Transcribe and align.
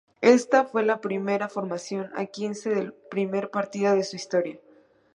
Esta 0.23 0.65
fue 0.65 0.83
la 0.83 0.99
primera 0.99 1.47
formación 1.47 2.09
a 2.15 2.25
quince 2.25 2.71
del 2.71 2.91
primer 2.91 3.51
partido 3.51 3.93
de 3.93 4.03
su 4.03 4.15
historia. 4.15 4.57